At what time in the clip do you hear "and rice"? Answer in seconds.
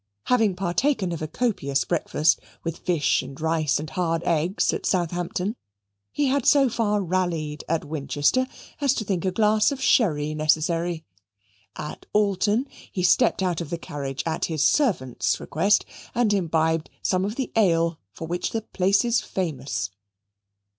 3.21-3.77